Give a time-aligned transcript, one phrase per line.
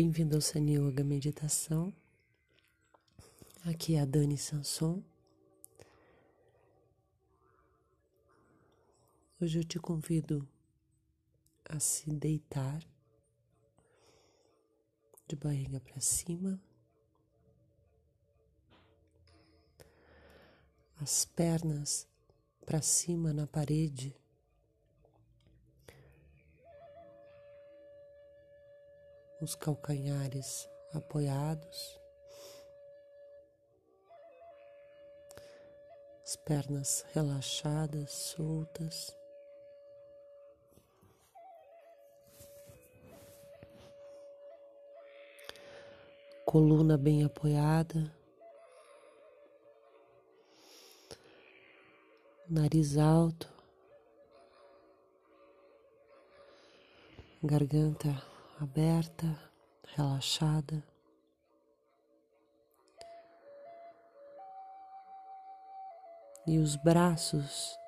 [0.00, 1.92] Bem-vindo ao Sani Yoga Meditação.
[3.64, 5.02] Aqui é a Dani Sanson.
[9.40, 10.48] Hoje eu te convido
[11.64, 12.80] a se deitar
[15.26, 16.62] de barriga para cima,
[21.00, 22.06] as pernas
[22.64, 24.14] para cima na parede.
[29.48, 31.98] Os calcanhares apoiados,
[36.22, 39.16] as pernas relaxadas, soltas.
[46.44, 48.14] Coluna bem apoiada,
[52.50, 53.48] nariz alto,
[57.42, 59.26] garganta aberta,
[59.96, 60.82] relaxada.
[66.46, 67.78] E os braços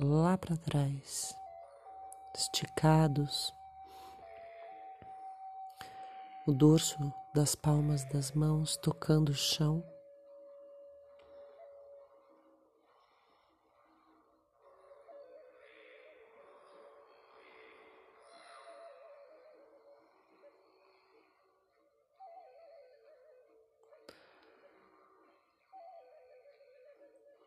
[0.00, 1.36] lá para trás,
[2.34, 3.54] esticados,
[6.46, 9.84] o dorso das palmas das mãos tocando o chão.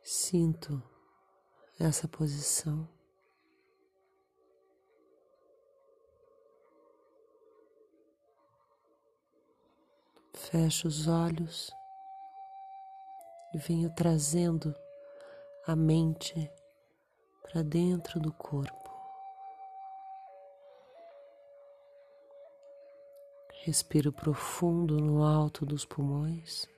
[0.07, 0.83] Sinto
[1.79, 2.87] essa posição.
[10.35, 11.71] Fecho os olhos
[13.51, 14.75] e venho trazendo
[15.65, 16.51] a mente
[17.41, 18.91] para dentro do corpo.
[23.63, 26.74] Respiro profundo no alto dos pulmões.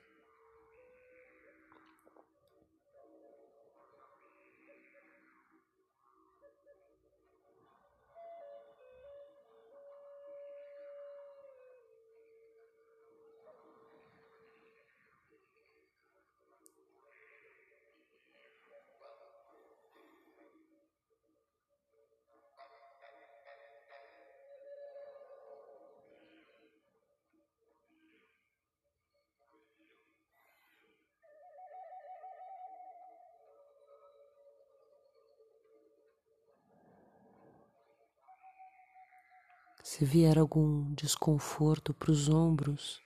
[39.98, 43.02] Se vier algum desconforto para os ombros,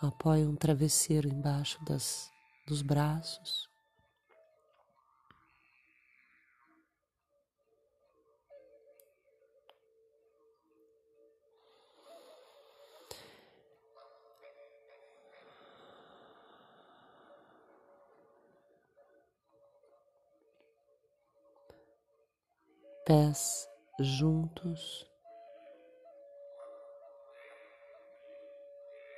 [0.00, 2.30] apoie um travesseiro embaixo das,
[2.66, 3.68] dos braços.
[23.04, 23.68] Pés
[24.00, 25.15] juntos.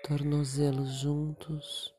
[0.09, 1.95] Tornozelos juntos.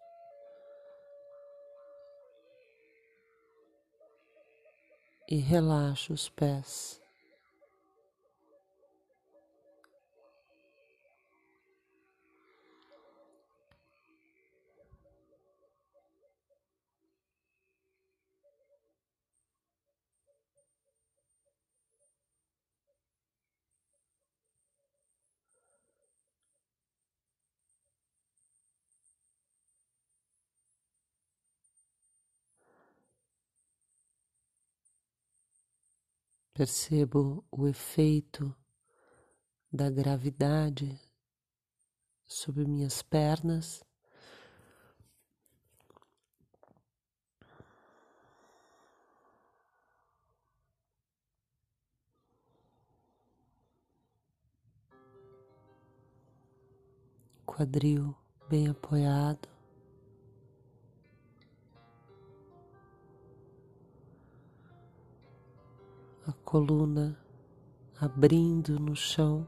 [5.27, 6.99] E relaxa os pés.
[36.59, 38.53] Percebo o efeito
[39.71, 40.99] da gravidade
[42.25, 43.81] sobre minhas pernas.
[57.45, 58.13] Quadril
[58.49, 59.47] bem apoiado.
[66.49, 67.15] Coluna
[68.01, 69.47] abrindo no chão.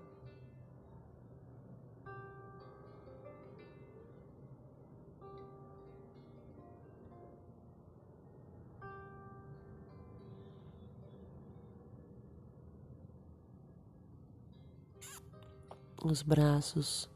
[16.06, 17.10] Os braços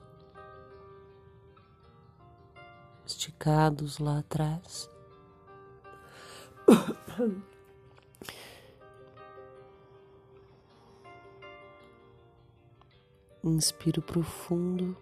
[3.05, 4.89] esticados lá atrás.
[13.47, 14.97] Inspiro profundo.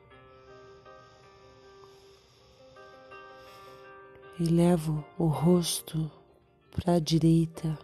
[4.37, 6.11] E levo o rosto
[6.69, 7.79] para a direita.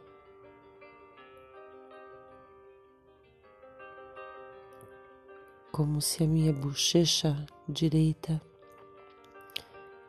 [5.71, 8.41] Como se a minha bochecha direita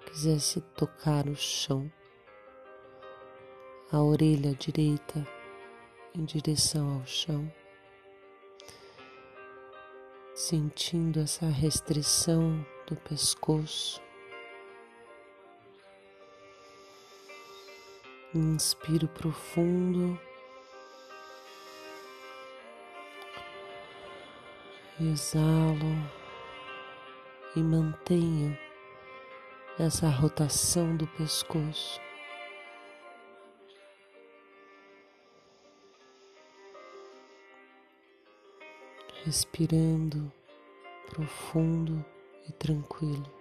[0.05, 1.89] quisesse tocar o chão,
[3.93, 5.25] a orelha direita
[6.13, 7.49] em direção ao chão,
[10.41, 14.01] sentindo essa restrição do pescoço.
[18.35, 20.19] Inspiro profundo.
[24.99, 26.11] Exalo
[27.55, 28.59] e mantenho
[29.79, 32.01] essa rotação do pescoço.
[39.25, 40.33] Respirando
[41.11, 42.03] profundo
[42.49, 43.40] e tranquilo.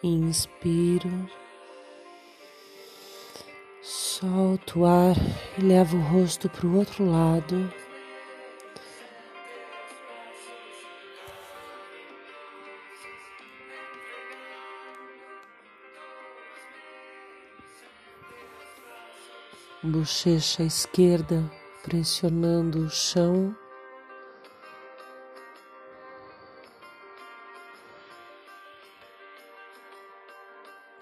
[0.00, 1.28] Inspiro,
[3.82, 5.16] solto o ar
[5.58, 7.68] e levo o rosto para o outro lado.
[19.82, 21.50] Bochecha esquerda
[21.82, 23.52] pressionando o chão.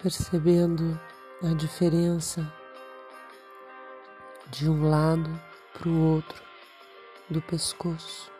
[0.07, 0.97] Percebendo
[1.43, 2.41] a diferença
[4.49, 5.29] de um lado
[5.73, 6.41] para o outro
[7.29, 8.31] do pescoço.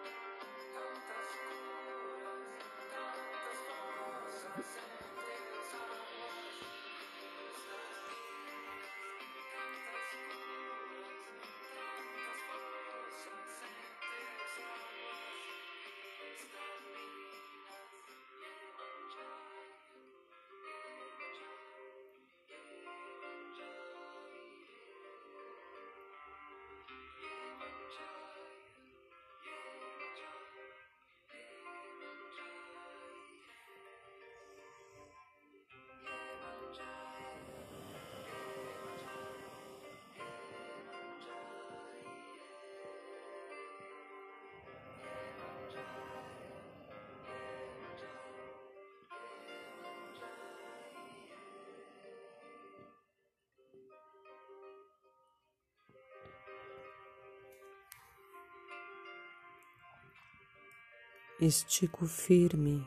[61.39, 62.83] Estico firme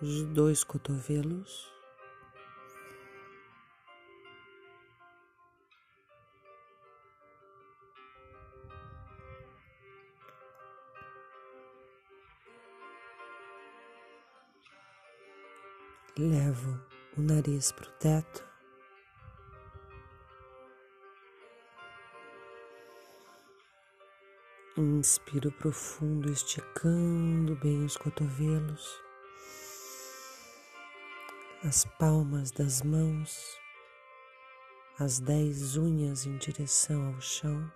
[0.00, 1.68] os dois cotovelos.
[16.16, 16.80] Levo
[17.16, 18.47] o nariz para o teto.
[24.80, 29.02] Inspiro profundo, esticando bem os cotovelos,
[31.64, 33.58] as palmas das mãos,
[34.96, 37.72] as dez unhas em direção ao chão.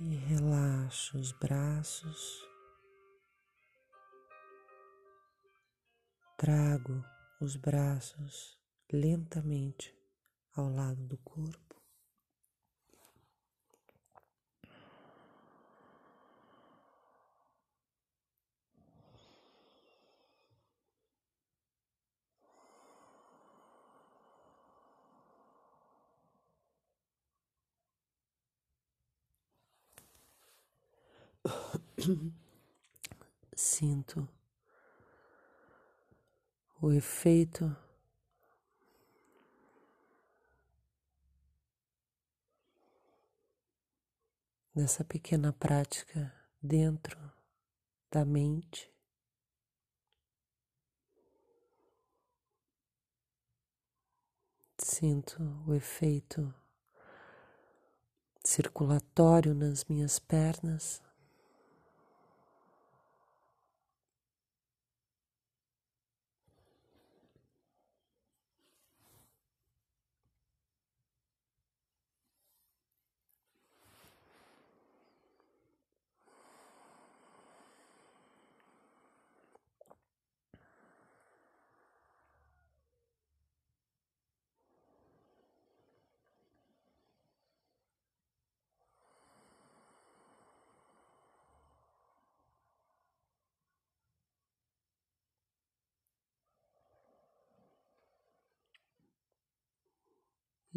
[0.00, 2.48] E relaxo os braços,
[6.38, 7.04] trago
[7.42, 8.58] os braços
[8.90, 9.94] lentamente
[10.54, 11.75] ao lado do corpo.
[33.54, 34.28] sinto
[36.80, 37.74] o efeito
[44.74, 47.18] dessa pequena prática dentro
[48.10, 48.92] da mente.
[54.78, 56.54] Sinto o efeito
[58.44, 61.05] circulatório nas minhas pernas.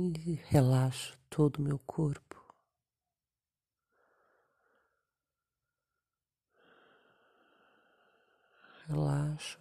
[0.01, 2.37] E relaxo todo o meu corpo.
[8.87, 9.59] Relaxo.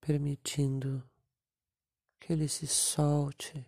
[0.00, 1.02] Permitindo
[2.20, 3.66] que ele se solte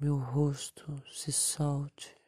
[0.00, 2.19] meu rosto se solte.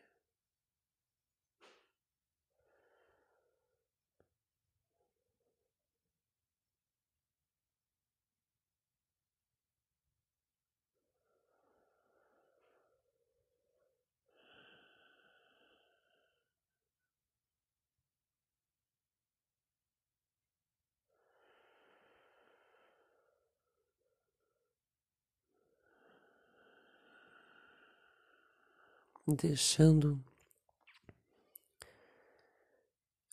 [29.27, 30.23] Deixando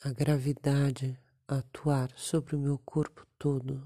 [0.02, 3.84] a gravidade atuar sobre o meu corpo todo.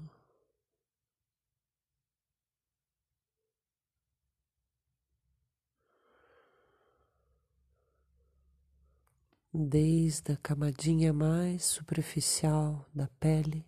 [9.52, 13.64] Desde a camadinha mais superficial da pele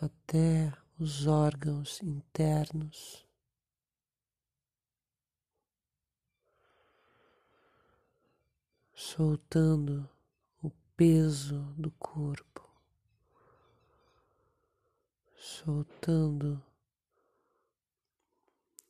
[0.00, 3.24] até os órgãos internos.
[8.94, 10.08] Soltando
[10.62, 12.68] o peso do corpo,
[15.36, 16.62] soltando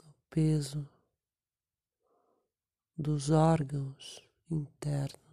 [0.05, 0.89] o peso
[2.97, 5.24] dos órgãos internos.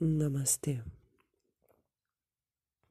[0.00, 0.80] Namastê.